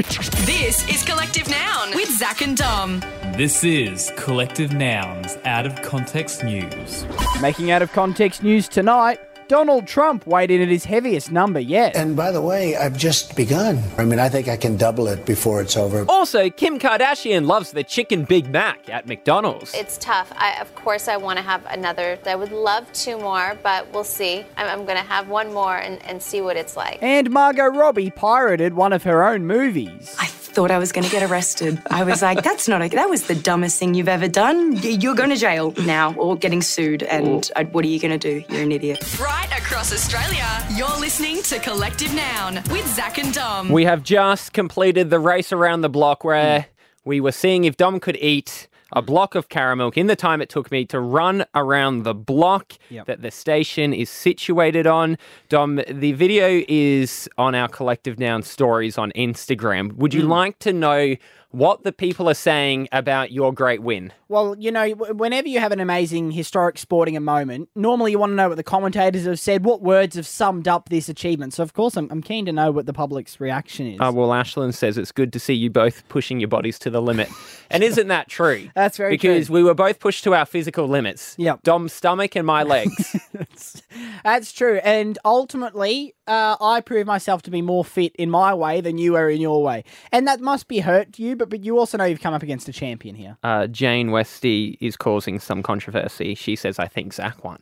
[0.46, 3.02] This is Collective Noun with Zach and Dom.
[3.36, 7.06] This is Collective Nouns Out of Context News.
[7.42, 9.20] Making out of context news tonight.
[9.48, 11.96] Donald Trump weighed in at his heaviest number yet.
[11.96, 13.82] And by the way, I've just begun.
[13.98, 16.06] I mean, I think I can double it before it's over.
[16.10, 19.74] Also, Kim Kardashian loves the chicken Big Mac at McDonald's.
[19.74, 20.32] It's tough.
[20.36, 22.18] I, of course, I want to have another.
[22.26, 24.46] I would love two more, but we'll see.
[24.58, 27.02] I'm, I'm going to have one more and, and see what it's like.
[27.02, 30.16] and Margot Robbie pirated one of her own movies.
[30.20, 30.26] I
[30.58, 31.80] thought I was going to get arrested.
[31.92, 32.96] I was like, that's not okay.
[32.96, 34.76] That was the dumbest thing you've ever done.
[34.78, 37.04] You're going to jail now or getting sued.
[37.04, 38.44] And uh, what are you going to do?
[38.52, 39.20] You're an idiot.
[39.20, 43.70] Right across Australia, you're listening to Collective Noun with Zach and Dom.
[43.70, 46.66] We have just completed the race around the block where
[47.06, 49.06] we were seeing if Dom could eat a mm.
[49.06, 53.06] block of caramel in the time it took me to run around the block Yep.
[53.08, 55.18] that the station is situated on.
[55.50, 59.94] Dom, the video is on our Collective Noun stories on Instagram.
[59.94, 60.30] Would you mm.
[60.30, 61.16] like to know
[61.58, 64.14] what the people are saying about your great win?
[64.28, 68.36] Well, you know, whenever you have an amazing historic sporting moment, normally you want to
[68.36, 71.56] know what the commentators have said, what words have summed up this achievement.
[71.56, 74.00] So, of course, I'm, I'm keen to know what the public's reaction is.
[74.00, 77.02] Uh, well, Ashlyn says it's good to see you both pushing your bodies to the
[77.02, 77.30] limit.
[77.72, 78.70] and isn't that true?
[78.76, 79.32] That's very true.
[79.32, 81.34] Because we were both pushed to our physical limits.
[81.40, 81.64] Yep.
[81.64, 83.16] Dom's stomach and my legs.
[84.24, 84.80] That's true.
[84.84, 89.14] And ultimately, uh, I prove myself to be more fit in my way than you
[89.14, 89.84] were in your way.
[90.12, 92.44] And that must be hurt to you, but, but you also know you've come up
[92.44, 93.38] against a champion here.
[93.44, 96.36] uh, Jane Westy is causing some controversy.
[96.36, 97.60] She says, I think Zach won.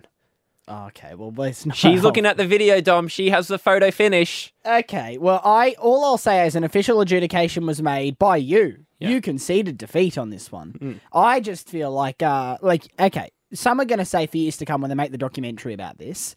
[0.68, 1.78] Okay, well, let's not.
[1.78, 3.08] She's looking at the video, Dom.
[3.08, 4.52] She has the photo finish.
[4.66, 8.86] Okay, well, I all I'll say is an official adjudication was made by you.
[8.98, 11.00] You conceded defeat on this one.
[11.14, 14.66] I just feel like, uh, like okay, some are going to say for years to
[14.66, 16.36] come when they make the documentary about this.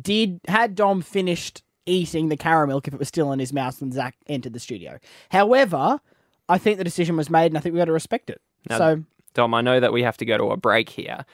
[0.00, 3.92] Did had Dom finished eating the caramel if it was still in his mouth when
[3.92, 4.98] Zach entered the studio?
[5.30, 6.00] However,
[6.48, 8.40] I think the decision was made, and I think we got to respect it.
[8.68, 11.24] Now, so Dom, I know that we have to go to a break here,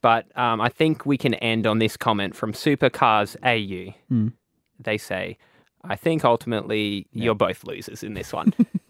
[0.00, 3.94] but um, I think we can end on this comment from Supercars AU.
[4.80, 5.38] They say,
[5.84, 8.52] I think ultimately you're both losers in this one.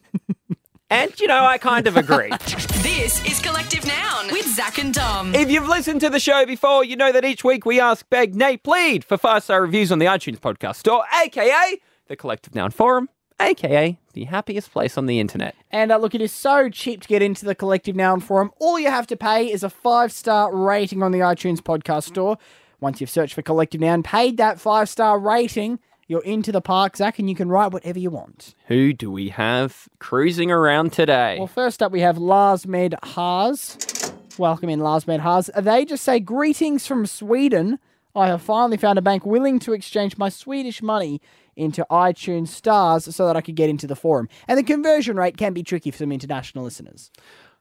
[0.92, 2.31] and, you know, I kind of agree.
[2.83, 5.35] This is Collective Noun with Zach and Dom.
[5.35, 8.35] If you've listened to the show before, you know that each week we ask, beg,
[8.35, 12.72] nay, plead for five star reviews on the iTunes podcast store, aka the Collective Noun
[12.72, 13.09] Forum,
[13.40, 15.55] aka the happiest place on the internet.
[15.70, 18.50] And uh, look, it is so cheap to get into the Collective Noun Forum.
[18.59, 22.38] All you have to pay is a five star rating on the iTunes podcast store.
[22.81, 25.78] Once you've searched for Collective Noun, paid that five star rating,
[26.12, 28.55] you're into the park, Zach, and you can write whatever you want.
[28.66, 31.38] Who do we have cruising around today?
[31.38, 34.12] Well, first up, we have Lars Med Haas.
[34.37, 35.48] Welcome in, Lars Med Haas.
[35.57, 37.79] They just say, Greetings from Sweden.
[38.14, 41.22] I have finally found a bank willing to exchange my Swedish money
[41.57, 44.29] into iTunes stars so that I could get into the forum.
[44.46, 47.11] And the conversion rate can be tricky for some international listeners.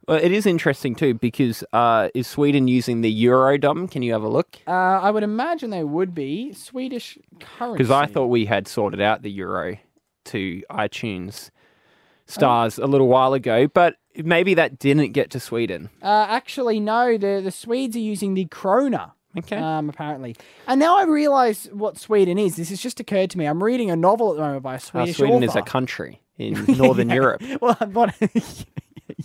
[0.07, 3.89] Well, it is interesting too because uh, is Sweden using the Eurodom?
[3.89, 4.57] Can you have a look?
[4.67, 7.77] Uh, I would imagine they would be Swedish currency.
[7.77, 9.77] Because I thought we had sorted out the Euro
[10.25, 11.49] to iTunes
[12.25, 15.89] stars a little while ago, but maybe that didn't get to Sweden.
[16.01, 17.17] Uh, actually, no.
[17.17, 19.11] The the Swedes are using the krona.
[19.37, 19.55] Okay.
[19.55, 20.35] Um, apparently,
[20.67, 22.57] and now I realise what Sweden is.
[22.57, 23.45] This has just occurred to me.
[23.45, 26.21] I'm reading a novel at the moment by a Uh, Swedish Sweden is a country
[26.37, 27.41] in Northern Europe.
[27.61, 28.13] Well, I'm not.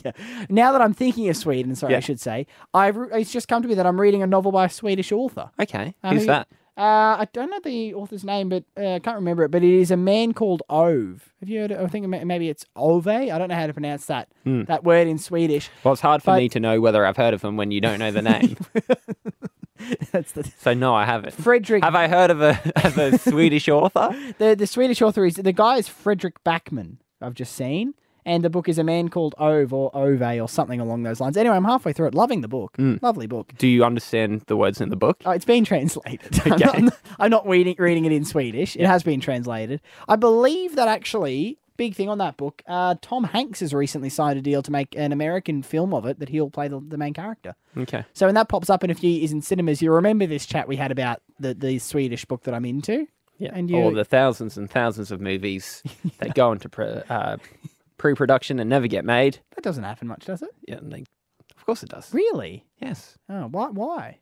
[0.04, 0.12] yeah.
[0.48, 3.62] Now that I'm thinking of Sweden, sorry, I should say, I've re- it's just come
[3.62, 5.50] to me that I'm reading a novel by a Swedish author.
[5.60, 6.48] Okay, Uh, who's who- that?
[6.78, 9.50] Uh, I don't know the author's name, but uh, I can't remember it.
[9.50, 11.32] But it is a man called Ove.
[11.40, 11.70] Have you heard?
[11.70, 11.78] It?
[11.80, 13.06] I think maybe it's Ove.
[13.08, 14.64] I don't know how to pronounce that Hmm.
[14.64, 15.70] that word in Swedish.
[15.84, 17.80] Well, it's hard for But- me to know whether I've heard of them when you
[17.80, 18.58] don't know the name.
[20.12, 21.34] That's the so no, I haven't.
[21.34, 21.84] Frederick.
[21.84, 24.10] Have I heard of a, of a Swedish author?
[24.38, 26.96] The the Swedish author is the guy is Frederick Backman.
[27.20, 27.94] I've just seen,
[28.26, 31.38] and the book is a man called Ove or Ove or something along those lines.
[31.38, 32.14] Anyway, I'm halfway through it.
[32.14, 32.76] Loving the book.
[32.76, 32.96] Hmm.
[33.00, 33.52] Lovely book.
[33.56, 35.22] Do you understand the words in the book?
[35.24, 36.38] Oh, it's been translated.
[36.44, 38.76] I'm, not, I'm not- I'm not reading, reading it in Swedish.
[38.76, 39.80] It has been translated.
[40.06, 44.38] I believe that actually, big thing on that book, uh, Tom Hanks has recently signed
[44.38, 47.14] a deal to make an American film of it that he'll play the, the main
[47.14, 47.54] character.
[47.76, 48.04] Okay.
[48.12, 50.66] So when that pops up in a few years in cinemas, you remember this chat
[50.68, 53.06] we had about the, the Swedish book that I'm into?
[53.38, 53.50] Yeah.
[53.52, 55.82] And you, Or the thousands and thousands of movies
[56.18, 57.36] that go into pre, uh,
[57.98, 59.38] pre-production and never get made.
[59.54, 60.50] that doesn't happen much, does it?
[60.66, 61.04] Yeah, they,
[61.56, 62.12] of course it does.
[62.12, 62.64] Really?
[62.78, 63.16] Yes.
[63.28, 63.68] Oh, why?
[63.68, 64.18] Why?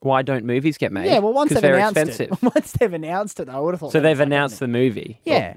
[0.00, 1.06] Why don't movies get made?
[1.06, 2.32] Yeah, well, once they've they're announced expensive.
[2.32, 3.92] it, once they've announced it, I would have thought.
[3.92, 5.20] So they've announced the movie.
[5.24, 5.56] Yeah,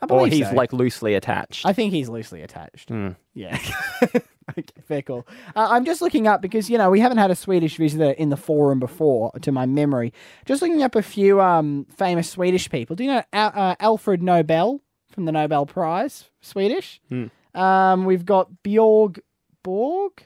[0.00, 0.54] I Or believe he's so.
[0.54, 1.66] like loosely attached.
[1.66, 2.88] I think he's loosely attached.
[2.88, 3.10] Hmm.
[3.34, 3.58] Yeah.
[4.02, 5.26] okay, fair call.
[5.54, 8.30] Uh, I'm just looking up because you know we haven't had a Swedish visitor in
[8.30, 10.12] the forum before, to my memory.
[10.46, 12.96] Just looking up a few um, famous Swedish people.
[12.96, 14.80] Do you know Al- uh, Alfred Nobel
[15.12, 16.30] from the Nobel Prize?
[16.40, 17.00] Swedish.
[17.08, 17.26] Hmm.
[17.54, 19.20] Um, we've got Bjorg
[19.62, 20.24] Borg.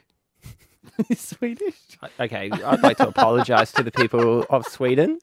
[1.15, 1.75] Swedish.
[2.21, 5.19] Okay, I'd like to apologise to the people of Sweden.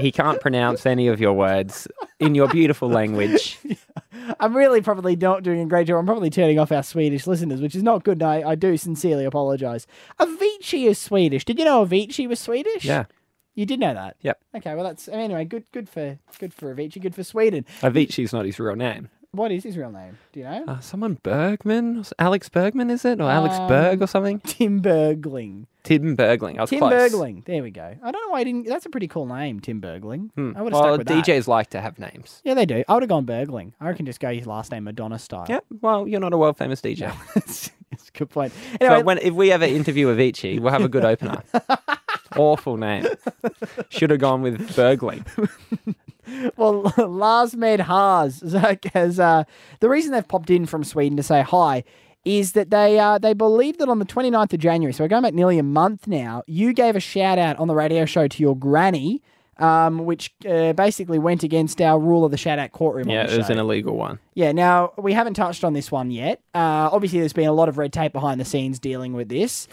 [0.00, 1.88] He can't pronounce any of your words
[2.20, 3.58] in your beautiful language.
[4.40, 5.98] I'm really probably not doing a great job.
[5.98, 8.22] I'm probably turning off our Swedish listeners, which is not good.
[8.22, 9.86] And I, I do sincerely apologise.
[10.20, 11.44] Avicii is Swedish.
[11.44, 12.84] Did you know Avicii was Swedish?
[12.84, 13.04] Yeah.
[13.54, 14.16] You did know that.
[14.22, 14.40] Yep.
[14.56, 14.74] Okay.
[14.74, 15.44] Well, that's anyway.
[15.44, 15.64] Good.
[15.72, 17.00] Good for good for Avicii.
[17.00, 17.64] Good for Sweden.
[17.82, 19.08] Avicii's not his real name.
[19.32, 20.16] What is his real name?
[20.32, 20.64] Do you know?
[20.68, 22.04] Uh, someone Bergman?
[22.20, 23.20] Alex Bergman, is it?
[23.20, 24.38] Or Alex Um, Berg or something?
[24.40, 25.66] Tim Bergling.
[25.82, 26.56] Tim Bergling.
[26.58, 26.92] I was Tim close.
[26.92, 27.44] Bergling.
[27.44, 27.82] There we go.
[28.00, 28.66] I don't know why I didn't.
[28.68, 30.30] That's a pretty cool name, Tim Bergling.
[30.36, 30.52] Hmm.
[30.56, 31.24] I would have Well, stuck with that.
[31.26, 32.42] DJs like to have names.
[32.44, 32.84] Yeah, they do.
[32.88, 33.72] I would have gone Bergling.
[33.80, 35.46] I reckon just go his last name Madonna style.
[35.48, 37.12] Yeah, well, you're not a world famous DJ.
[37.34, 37.70] It's
[38.14, 38.52] a good point.
[38.80, 41.42] Anyway, So when if we ever interview Avicii, we'll have a good opener.
[42.36, 43.06] Awful name.
[43.90, 45.24] Should have gone with Bergling.
[46.56, 48.40] Well, Lars Med Haas
[48.94, 49.44] has uh,
[49.80, 51.84] the reason they've popped in from Sweden to say hi
[52.24, 55.22] is that they uh, they believe that on the 29th of January, so we're going
[55.22, 58.42] back nearly a month now, you gave a shout out on the radio show to
[58.42, 59.20] your granny,
[59.58, 63.10] um, which uh, basically went against our rule of the shout out courtroom.
[63.10, 64.18] Yeah, on the it was an illegal one.
[64.32, 66.40] Yeah, now we haven't touched on this one yet.
[66.54, 69.68] Uh, obviously, there's been a lot of red tape behind the scenes dealing with this.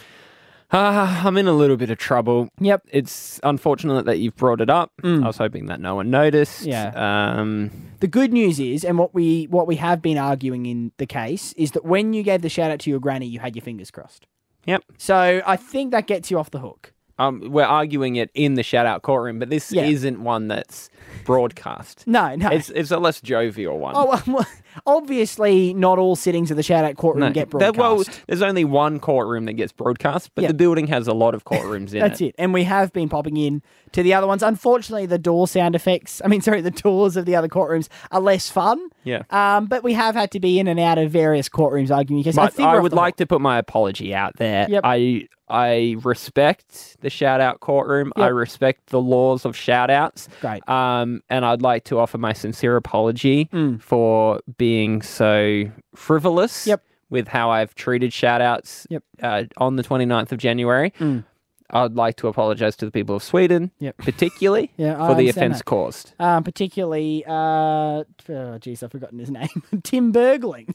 [0.71, 2.47] Uh, I'm in a little bit of trouble.
[2.59, 2.83] Yep.
[2.91, 4.91] It's unfortunate that you've brought it up.
[5.03, 6.63] I was hoping that no one noticed.
[6.63, 6.91] Yeah.
[6.95, 11.05] Um, The good news is, and what we what we have been arguing in the
[11.05, 13.63] case is that when you gave the shout out to your granny, you had your
[13.63, 14.27] fingers crossed.
[14.65, 14.83] yep.
[14.97, 16.93] So I think that gets you off the hook.
[17.21, 19.83] Um, we're arguing it in the shout out courtroom, but this Yeah.
[19.85, 20.89] isn't one that's
[21.25, 22.03] broadcast.
[22.07, 22.49] No, no.
[22.49, 23.93] It's it's a less jovial one.
[23.95, 24.45] oh, well,
[24.85, 28.09] obviously, not all sittings of the shout out courtroom No, get there- broadcast.
[28.09, 30.47] well, there's only one courtroom that gets broadcast, but Yeah.
[30.49, 31.99] the building has a lot of courtrooms in it.
[32.01, 32.25] That's it.
[32.27, 32.35] it.
[32.37, 33.61] And we have been popping in
[33.93, 34.43] to the other ones.
[34.43, 38.21] Unfortunately, the door sound effects, I mean, sorry, the doors of the other courtrooms are
[38.21, 38.79] less fun.
[39.03, 39.23] Yeah.
[39.29, 42.37] Um, but we have had to be in and out of various courtrooms arguing because
[42.37, 44.67] I think I, would like to put my apology out there.
[44.69, 44.81] Yep.
[44.83, 48.13] I I respect the shout out courtroom.
[48.15, 50.29] I respect the laws of shout outs.
[50.39, 50.67] Great.
[50.69, 56.67] Um, and I'd like to offer my sincere apology for being so frivolous Mm.
[56.67, 56.83] Yep.
[57.09, 59.03] with how I've treated shout outs Yep.
[59.21, 60.91] uh, on the 29th of January.
[60.99, 61.25] Mm.
[61.73, 63.97] I'd like to apologize to the people of Sweden, Yep.
[64.09, 65.65] particularly Yeah, for the offense that.
[65.65, 66.13] caused.
[66.19, 69.49] Um, particularly, uh, oh, geez, I've forgotten his name.
[69.83, 70.73] Tim Bergling,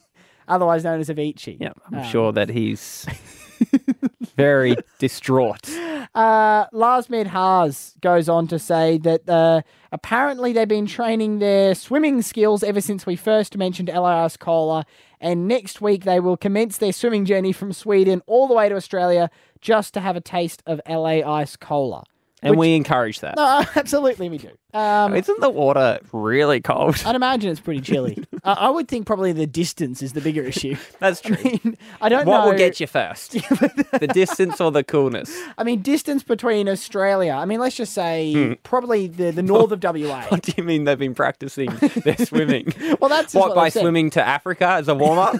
[0.48, 1.58] otherwise known as Avicii.
[1.60, 3.06] Yeah, I'm Um, sure that he's
[4.36, 5.68] very distraught.
[6.14, 11.74] Uh, Lars Med Haas goes on to say that uh, apparently they've been training their
[11.74, 14.86] swimming skills ever since we first mentioned LA Ice Cola,
[15.20, 18.74] and next week they will commence their swimming journey from Sweden all the way to
[18.76, 22.04] Australia just to have a taste of LA Ice Cola.
[22.42, 23.34] And Which- we encourage that.
[23.36, 24.50] No, absolutely we do.
[24.74, 27.02] Um, Isn't the water really cold?
[27.06, 28.22] I'd imagine it's pretty chilly.
[28.46, 30.76] uh, I would think probably the distance is the bigger issue.
[31.00, 31.36] That's true.
[31.38, 32.38] I mean, I don't what know.
[32.40, 33.32] What will get you first?
[33.32, 35.36] the distance or the coolness?
[35.58, 37.32] I mean, distance between Australia.
[37.32, 38.52] I mean, let's just say Hmm.
[38.62, 40.24] probably the, the north of WA.
[40.28, 41.70] What do you mean they've been practicing
[42.04, 42.72] their swimming?
[43.00, 45.36] Well, that's what, what by swimming to Africa as a warm up?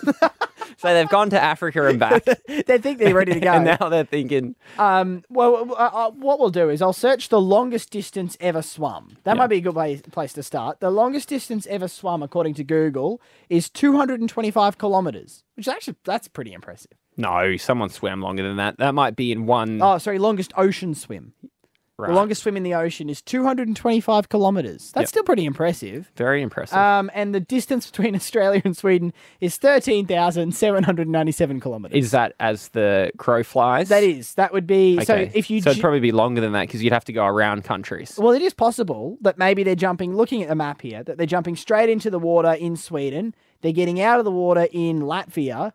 [0.77, 2.25] So they've gone to Africa and back.
[2.67, 3.53] they think they're ready to go.
[3.53, 7.41] and now they're thinking, Um, well, uh, uh, what we'll do is I'll search the
[7.41, 9.17] longest distance ever swum.
[9.25, 10.81] That might be a good way, place to start.
[10.81, 16.29] The longest distance ever swum, according to Google, is 225 kilometers, which is actually that's
[16.29, 16.93] pretty impressive.
[17.17, 18.79] no, someone swam longer than that.
[18.79, 19.81] That might be in one.
[19.83, 21.33] Oh, sorry, longest ocean swim.
[21.99, 22.09] Right.
[22.09, 24.93] The longest swim in the ocean is 225 kilometers.
[24.93, 25.09] That's Yep.
[25.09, 26.11] still pretty impressive.
[26.17, 26.77] Very impressive.
[26.77, 32.05] Um, and the distance between Australia and Sweden is 13,797 kilometers.
[32.05, 33.89] is that as the crow flies?
[33.89, 36.63] that is that would be so if you so it'd probably be longer than that
[36.63, 38.19] because you'd have to go around countries.
[38.19, 41.27] Well, it is possible that maybe they're jumping, looking at the map here, that they're
[41.27, 43.35] jumping straight into the water in Sweden.
[43.63, 45.73] They're getting out of the water in Latvia,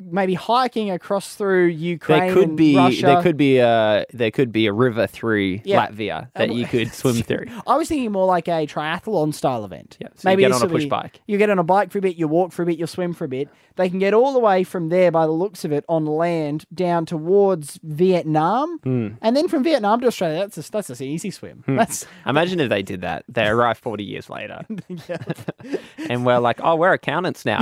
[0.00, 2.20] maybe hiking across through Ukraine.
[2.26, 3.06] There could be Russia.
[3.06, 5.86] there could be a there could be a river through Yeah.
[5.88, 7.46] Latvia that Um, you could swim through.
[7.66, 9.98] I was thinking more like a triathlon style event.
[10.00, 11.20] Yeah, so you get on a push be- bike.
[11.26, 13.12] You get on a bike for a bit, you walk for a bit, you swim
[13.12, 13.48] for a bit.
[13.76, 16.64] They can get all the way from there, by the looks of it, on land
[16.74, 19.08] down towards Vietnam, Hmm.
[19.22, 20.40] and then from Vietnam to Australia.
[20.40, 21.62] That's a, that's an easy swim.
[21.66, 23.24] That's Imagine if they did that.
[23.28, 24.64] They arrive forty years later,
[26.08, 27.60] and we're like, "Oh, we're accountants now."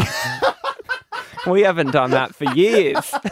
[1.51, 3.13] We haven't done that for years.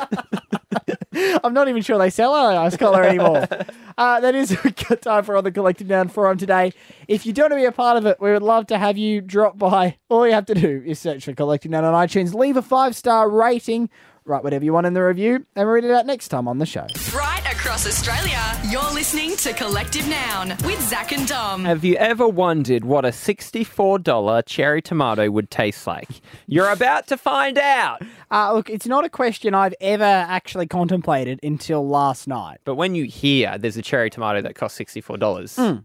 [1.44, 3.46] I'm not even sure they sell our Ice Cola anymore.
[3.98, 6.72] uh, that is a good time for on the Collective Noun Forum today.
[7.08, 8.98] If you don't want to be a part of it, we would love to have
[8.98, 9.96] you drop by.
[10.08, 12.94] All you have to do is search for Collective Noun on iTunes, leave a five
[12.94, 13.88] star rating,
[14.24, 16.58] write whatever you want in the review, and we'll read it out next time on
[16.58, 16.86] the show.
[17.14, 21.64] Right across Australia, you're listening to Collective Noun with Zach and Dom.
[21.64, 26.08] Have you ever wondered what a sixty-four dollar cherry tomato would taste like?
[26.46, 28.02] You're about to find out.
[28.30, 32.58] Uh, look, it's not a question I've ever actually contemplated until last night.
[32.64, 35.78] But when you hear there's a cherry tomato that costs sixty-four dollars, Hmm.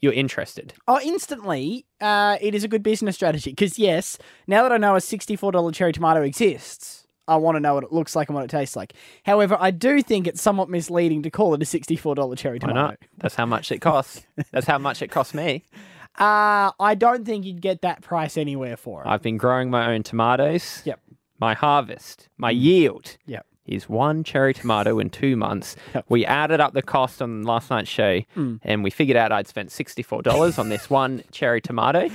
[0.00, 0.74] you're interested.
[0.88, 4.96] Oh, instantly, uh, it is a good business strategy because yes, now that I know
[4.96, 8.34] a sixty-four dollar cherry tomato exists, I want to know what it looks like and
[8.34, 8.92] what it tastes like.
[9.24, 12.68] However, I do think it's somewhat misleading to call it a sixty-four dollar cherry Why
[12.68, 12.96] tomato.
[13.18, 14.26] That's how much it costs.
[14.50, 15.64] That's how much it cost me.
[16.18, 19.06] Uh, I don't think you'd get that price anywhere for it.
[19.08, 20.82] I've been growing my own tomatoes.
[20.84, 21.00] Yep.
[21.38, 23.46] My harvest, my yield Yep.
[23.66, 25.76] Is one cherry tomato in two months.
[25.94, 26.04] Yep.
[26.08, 28.56] We added up the cost on last night's show hmm.
[28.62, 32.08] and we figured out I'd spent $64 on this one cherry tomato.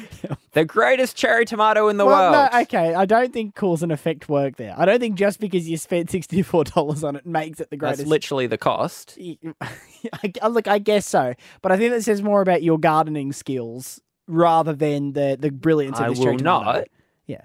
[0.54, 2.50] The greatest cherry tomato in the well, world.
[2.54, 2.94] no, okay.
[2.94, 4.74] I don't think cause and effect work there.
[4.78, 8.00] I don't think just because you spent sixty-four dollars on it makes it the greatest.
[8.00, 9.18] That's literally the cost.
[9.62, 14.00] I, look, I guess so, but I think that says more about your gardening skills
[14.28, 16.88] rather than the the brilliance of I this cherry will not
[17.28, 17.42] Yeah.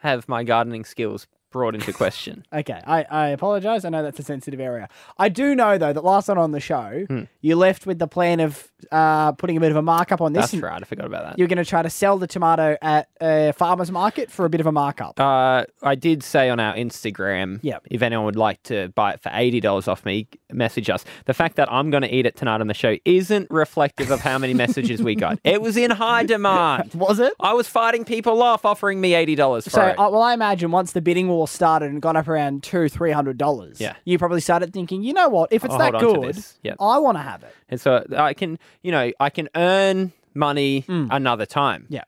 [0.00, 2.44] have my gardening skills brought into question.
[2.64, 3.84] Okay, I, I apologize.
[3.84, 4.88] I know that's a sensitive area.
[5.18, 7.22] I do know though that last night on the show, Hmm.
[7.40, 10.50] you left with the plan of uh, putting a bit of a markup on this.
[10.50, 10.80] That's right.
[10.82, 11.38] I forgot about that.
[11.38, 14.60] You're going to try to sell the tomato at a farmer's market for a bit
[14.60, 15.18] of a markup.
[15.18, 17.86] Uh, I did say on our Instagram, Yep.
[17.90, 21.04] if anyone would like to buy it for eighty dollars off me, message us.
[21.26, 24.20] The fact that I'm going to eat it tonight on the show isn't reflective of
[24.20, 25.38] how many messages we got.
[25.44, 26.94] It was in high demand.
[26.94, 27.32] Was it?
[27.40, 29.98] I was fighting people off, offering me eighty dollars So, it.
[29.98, 33.12] uh, well, I imagine once the bidding war started and got up around two, three
[33.12, 33.94] hundred dollars, Yeah.
[34.04, 35.52] you probably started thinking, you know what?
[35.52, 36.58] If it's I'll that hold on to good, this.
[36.62, 36.76] Yep.
[36.80, 37.54] I want to have it.
[37.68, 41.86] and so I can, you know, I can earn money another time.
[41.88, 42.04] Yeah.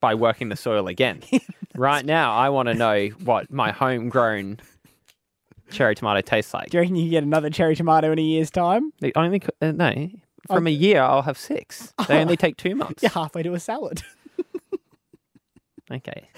[0.00, 1.22] By working the soil again.
[1.76, 4.58] right now, I want to know what my homegrown
[5.70, 6.68] cherry tomato tastes like.
[6.70, 8.92] Do you reckon you can get another cherry tomato in a year's time?
[9.00, 10.10] They only c- uh, no.
[10.46, 11.94] From a year, I'll have six.
[12.06, 13.02] They only take two months.
[13.02, 14.02] You're halfway to a salad.
[15.90, 16.28] Okay.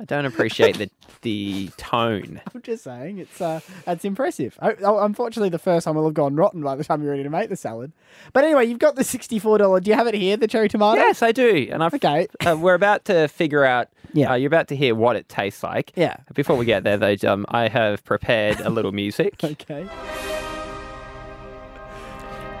[0.00, 0.90] I don't appreciate the
[1.22, 2.40] the tone.
[2.54, 4.58] I'm just saying, it's uh, that's impressive.
[4.60, 7.22] I, oh, unfortunately, the first time will have gone rotten by the time you're ready
[7.22, 7.92] to make the salad.
[8.32, 9.78] But anyway, you've got the sixty-four dollar.
[9.80, 11.00] Do you have it here, the cherry tomato?
[11.00, 12.26] Yes, I do, and I've Okay.
[12.44, 13.88] Uh, we're about to figure out.
[14.12, 14.32] Yeah.
[14.32, 15.92] Uh, you're about to hear what it tastes like.
[15.96, 16.16] Yeah.
[16.34, 19.34] Before we get there, though, um, I have prepared a little music.
[19.44, 19.88] Okay.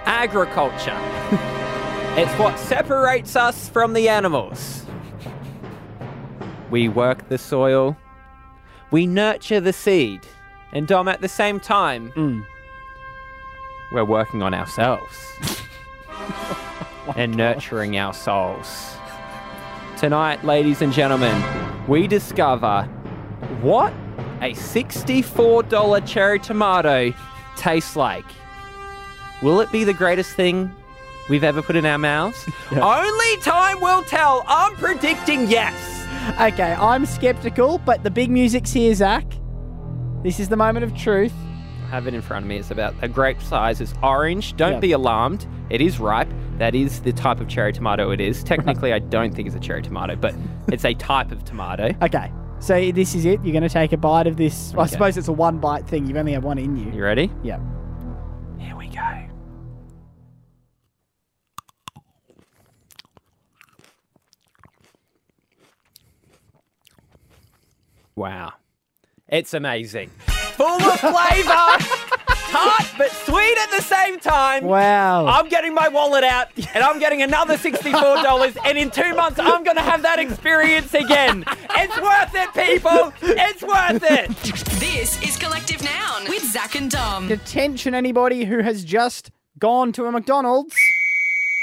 [0.06, 0.98] Agriculture.
[2.20, 4.83] it's what separates us from the animals.
[6.70, 7.96] We work the soil,
[8.90, 10.20] we nurture the seed,
[10.72, 12.44] And Dom, at the same time, Mm.
[13.92, 15.14] we're working on ourselves
[17.16, 18.96] and nurturing our souls.
[19.96, 21.40] Tonight, ladies and gentlemen,
[21.86, 22.82] we discover
[23.62, 23.92] what
[24.40, 27.12] a $64 cherry tomato
[27.56, 28.24] tastes like.
[29.42, 30.74] Will it be the greatest thing
[31.28, 32.44] we've ever put in our mouths?
[32.72, 34.44] Only time will tell.
[34.48, 36.03] I'm predicting yes.
[36.40, 39.24] Okay, I'm skeptical, but the big music's here, Zach.
[40.22, 41.32] This is the moment of truth.
[41.84, 42.56] I have it in front of me.
[42.56, 43.80] It's about a grape size.
[43.80, 44.56] It's orange.
[44.56, 45.46] Don't be alarmed.
[45.70, 46.28] It is ripe.
[46.58, 48.42] That is the type of cherry tomato it is.
[48.42, 50.34] Technically, I don't think it's a cherry tomato, but
[50.68, 51.90] it's a type of tomato.
[52.02, 53.40] Okay, so this is it.
[53.44, 54.72] You're going to take a bite of this.
[54.74, 54.92] I Okay.
[54.92, 56.06] suppose it's a one bite thing.
[56.06, 56.90] You've only had one in you.
[56.90, 57.30] You ready?
[57.42, 57.58] Yeah.
[68.16, 68.52] Wow.
[69.28, 70.10] It's amazing.
[70.56, 71.84] Full of flavour,
[72.50, 74.64] tart but sweet at the same time.
[74.64, 75.26] Wow.
[75.26, 79.64] I'm getting my wallet out and I'm getting another $64 and in two months I'm
[79.64, 81.44] going to have that experience again.
[81.76, 83.12] It's worth it, people.
[83.22, 84.30] It's worth it.
[84.78, 87.32] This is Collective Noun with Zach and Dom.
[87.32, 90.76] Attention, anybody who has just gone to a McDonald's.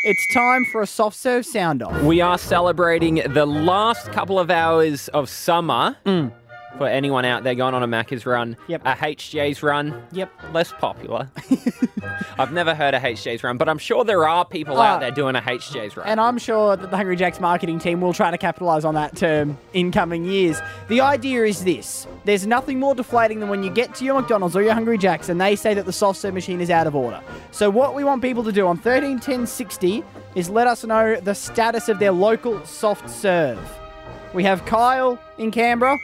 [0.03, 2.01] It's time for a soft serve sound off.
[2.01, 5.95] We are celebrating the last couple of hours of summer.
[6.05, 6.31] Mm.
[6.77, 8.81] For anyone out there going on a Macca's run, Yep.
[8.85, 10.31] a HJ's run, Yep.
[10.53, 11.29] less popular.
[12.39, 14.93] I've never heard a HJ's run, but I'm sure there are people Ah.
[14.95, 16.07] out there doing a HJ's run.
[16.07, 19.15] And I'm sure that the Hungry Jacks marketing team will try to capitalise on that
[19.15, 20.59] term in coming years.
[20.87, 24.55] The idea is this there's nothing more deflating than when you get to your McDonald's
[24.55, 26.95] or your Hungry Jacks and they say that the soft serve machine is out of
[26.95, 27.19] order.
[27.51, 30.03] So, what we want people to do on 131060
[30.35, 33.59] is let us know the status of their local soft serve.
[34.33, 35.97] We have Kyle in Canberra.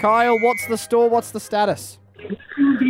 [0.00, 1.10] Kyle, what's the store?
[1.10, 1.98] What's the status?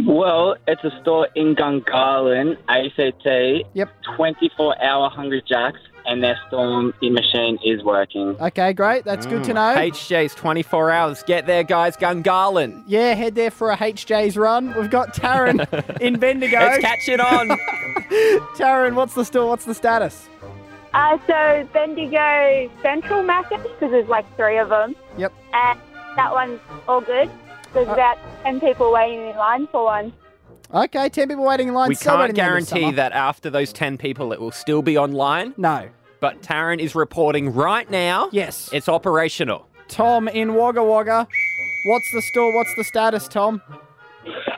[0.07, 3.67] Well, it's a store in Gungahlin, ACT.
[3.75, 3.89] Yep.
[4.17, 8.37] 24 hour Hungry Jacks, and their storm machine is working.
[8.41, 9.05] Okay, great.
[9.05, 9.75] That's good to know.
[9.77, 11.23] HJ's 24 hours.
[11.25, 11.97] Get there, guys.
[11.97, 12.85] Gungahlin.
[12.87, 14.73] Yeah, head there for a HJ's run.
[14.79, 15.67] We've got Taryn
[16.01, 16.59] in Bendigo.
[16.59, 17.49] Let's catch it on.
[18.57, 19.49] Taryn, what's the store?
[19.49, 20.29] What's the status?
[20.95, 25.33] Uh, so Bendigo Central Market, because there's like three of them, Yep.
[25.53, 25.81] and
[26.17, 27.31] that one's all good.
[27.73, 30.13] There's Uh, about 10 people waiting in line for one.
[30.73, 31.89] Okay, 10 people waiting in line.
[31.89, 35.55] we celebrating can't the guarantee that after those 10 people it will still be online.
[35.57, 35.89] No.
[36.21, 38.29] But Taryn is reporting right now.
[38.31, 38.71] Yes.
[38.73, 39.67] It's operational.
[39.89, 41.27] Tom in Wagga Wagga.
[41.87, 42.55] What's the store?
[42.55, 43.63] What's the status, Tom?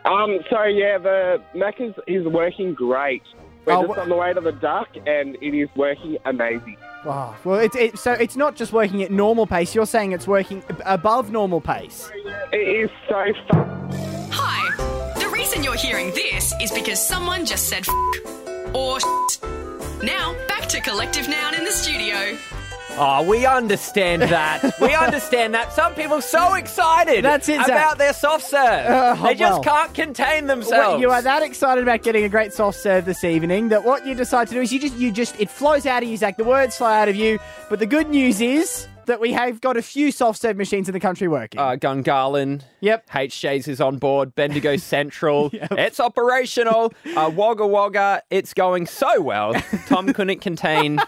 [0.04, 3.22] Um, so yeah, the Macca's is working great.
[3.64, 6.76] We're Oh, just on the way to the duck, and it is working amazing.
[7.04, 9.74] Oh, well, it's it, so it's not just working at normal pace.
[9.74, 12.10] You're saying it's working above normal pace.
[12.52, 13.90] It is so fun.
[14.32, 15.14] Hi.
[15.20, 19.38] The reason you're hearing this is because someone just said f- or shit.
[20.02, 22.36] Now, back to Collective Noun in the studio.
[22.98, 24.78] Oh, we understand that.
[24.80, 25.72] we understand that.
[25.72, 27.68] Some people so excited That's it, Zach.
[27.68, 28.86] about their soft serve.
[28.86, 29.62] Uh, they just well.
[29.62, 30.72] can't contain themselves.
[30.72, 34.06] Well, you are that excited about getting a great soft serve this evening that what
[34.06, 36.36] you decide to do is you just you just it flows out of you, Zach.
[36.36, 37.38] The words fly out of you.
[37.70, 40.92] But the good news is that we have got a few soft serve machines in
[40.92, 41.58] the country working.
[41.60, 42.60] uh, Gungahlin.
[42.80, 43.08] Yep.
[43.10, 44.34] HJ's is on board.
[44.34, 45.50] Bendigo Central.
[45.52, 46.92] It's operational.
[47.16, 48.22] Uh, Wagga Wagga.
[48.30, 49.54] It's going so well.
[49.86, 51.00] Tom couldn't contain.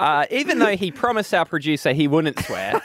[0.00, 2.80] Uh, even though he promised our producer he wouldn't swear.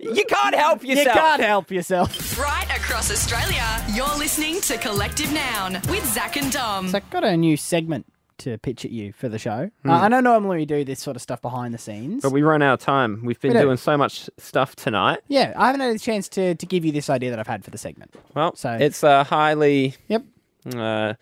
[0.00, 1.06] you can't help yourself.
[1.06, 2.38] you can't help yourself.
[2.38, 6.88] Right across Australia, you're listening to Collective Noun with Zach and Dom.
[6.88, 8.06] So I've got a new segment
[8.38, 9.70] to pitch at you for the show.
[9.82, 9.90] Hmm.
[9.90, 12.22] Uh, I know normally we do this sort of stuff behind the scenes.
[12.22, 13.22] But we run out of time.
[13.24, 15.18] We've been We doing so much stuff tonight.
[15.28, 17.64] yeah, I haven't had a chance to, to give you this idea that I've had
[17.64, 18.14] for the segment.
[18.34, 19.94] Well, So- it's a highly.
[20.08, 20.24] Yep.
[20.74, 21.16] Uh, sh-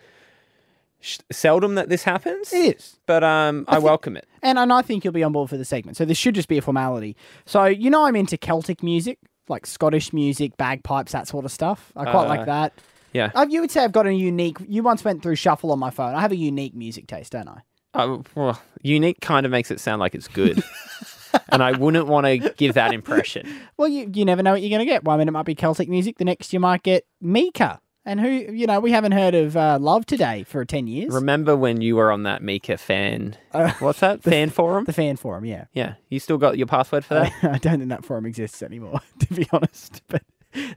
[1.00, 2.52] seldom that this happens.
[2.52, 2.98] It is.
[3.06, 4.26] But um, I, welcome it.
[4.42, 5.96] And, and I think you'll be on board for the segment.
[5.96, 7.16] So this should just be a formality.
[7.46, 11.92] So, you know, I'm into Celtic music, like Scottish music, bagpipes, that sort of stuff.
[11.96, 12.72] I quite Uh, like that.
[13.12, 13.30] Yeah.
[13.34, 14.58] Uh, you would say I've got a unique.
[14.68, 16.14] You once went through shuffle on my phone.
[16.14, 17.62] I have a unique music taste, don't I?
[17.94, 20.62] Uh, well, unique kind of makes it sound like it's good.
[21.48, 23.48] and I wouldn't want to give that impression.
[23.78, 25.04] Well, you, you never know what you're going to get.
[25.04, 27.80] One minute it might be Celtic music, the next you might get Mika.
[28.08, 31.12] And who, you know, we haven't heard of uh, Love Today for 10 years.
[31.12, 33.36] Remember when you were on that Mika fan?
[33.52, 34.22] Uh, What's that?
[34.22, 34.86] fan forum?
[34.86, 35.66] The fan forum, yeah.
[35.74, 35.96] Yeah.
[36.08, 37.34] You still got your password for that?
[37.42, 40.00] I don't think that forum exists anymore, to be honest.
[40.08, 40.22] But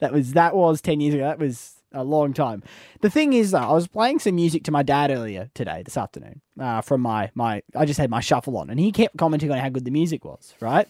[0.01, 1.23] that was that was ten years ago.
[1.23, 2.63] That was a long time.
[2.99, 5.95] The thing is, though, I was playing some music to my dad earlier today, this
[5.95, 7.63] afternoon, uh, from my my.
[7.77, 10.25] I just had my shuffle on, and he kept commenting on how good the music
[10.25, 10.85] was, right?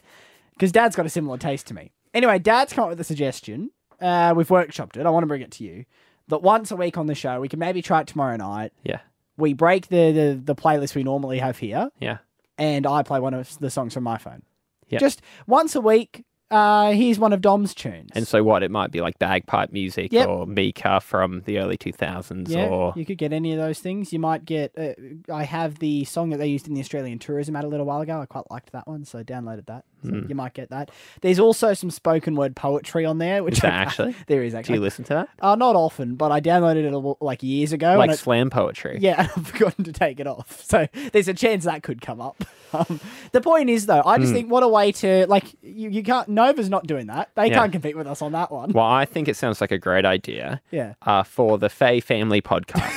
[0.54, 1.92] Because Dad's got a similar taste to me.
[2.16, 3.70] Anyway, Dad's come up with a suggestion
[4.02, 5.06] uh, we've workshopped it.
[5.06, 5.86] I want to bring it to you.
[6.28, 8.72] That once a week on the show, we can maybe try it tomorrow night.
[8.84, 9.00] Yeah.
[9.38, 12.20] We break the, the, the playlist we normally have here, Yeah.
[12.58, 14.44] and I play one of the songs from my phone.
[14.90, 15.00] Yeah.
[15.00, 18.10] Just once a week, uh, here's one of Dom's tunes.
[18.14, 18.62] And so what?
[18.62, 20.28] It might be like bagpipe music Yep.
[20.28, 24.12] or Mika from the early 2000s Yeah, or you could get any of those things.
[24.12, 24.74] You might get.
[24.78, 27.86] Uh, I have the song that they used in the Australian Tourism ad a little
[27.86, 28.20] while ago.
[28.20, 29.86] I quite liked that one, so I downloaded that.
[30.04, 30.26] So Hmm.
[30.30, 30.92] you might get that.
[31.22, 34.16] There's also some spoken word poetry on there, which Is there actually?
[34.28, 34.76] there is Do actually.
[34.76, 35.30] you listen to that?
[35.40, 37.98] Uh, not often, but I downloaded it a like years ago.
[37.98, 38.98] like and it- slam poetry.
[39.02, 40.62] yeah, I've forgotten to take it off.
[40.64, 42.44] So there's a chance that could come up.
[42.74, 43.02] Um,
[43.34, 44.36] the point is, though, I just Hmm.
[44.36, 46.30] think what a way to like you, you can't.
[46.30, 47.30] Nova's not doing that.
[47.36, 47.56] They Yeah.
[47.56, 48.72] can't compete with us on that one.
[48.72, 50.62] Well, I think it sounds like a great idea.
[50.72, 50.94] Yeah.
[51.06, 52.94] Uh, for the Faye Family podcast.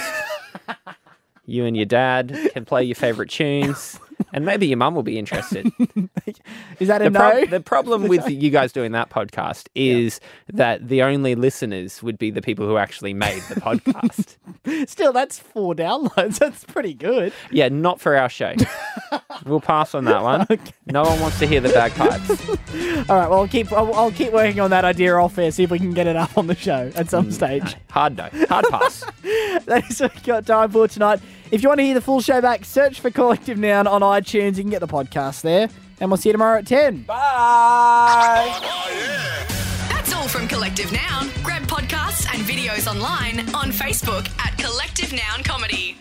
[1.46, 3.98] you and your dad can play your favorite tunes,
[4.32, 5.70] and maybe your mum will be interested.
[6.80, 7.18] Is that a the, no?
[7.18, 10.20] prob- the problem with you guys doing that podcast is
[10.52, 14.36] that the only listeners would be the people who actually made the podcast.
[14.88, 16.38] Still, that's four downloads.
[16.38, 17.32] That's pretty good.
[17.50, 18.54] yeah, not for our show.
[19.44, 20.46] we'll pass on that one.
[20.86, 22.48] No one wants to hear the bagpipes.
[23.10, 23.28] All right.
[23.30, 23.72] Well, I'll keep.
[23.72, 25.50] I'll, I'll keep working on that idea off air.
[25.50, 27.76] See if we can get it up on the show at Mm, some stage.
[27.90, 28.28] Hard no.
[28.48, 29.04] Hard pass.
[29.66, 31.20] that is what we got time for tonight.
[31.54, 34.56] If you want to hear the full show back, search for Collective Noun on iTunes.
[34.56, 35.68] You can get the podcast there,
[36.00, 37.02] and we'll see you tomorrow at ten.
[37.02, 38.58] Bye.
[38.60, 39.46] Oh,
[39.88, 41.30] That's all from Collective Noun.
[41.44, 45.96] Grab podcasts and videos online on Facebook at Collective Noun Comedy.